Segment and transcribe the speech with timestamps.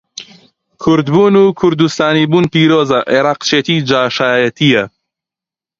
[0.81, 4.83] کوردبوون و کوردستانی بوون پیرۆزە، عێڕاقچێتی جاشایەتییە.